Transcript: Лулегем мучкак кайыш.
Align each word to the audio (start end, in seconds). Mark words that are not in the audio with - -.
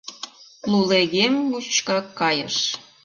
Лулегем 0.71 1.33
мучкак 1.49 2.05
кайыш. 2.19 2.57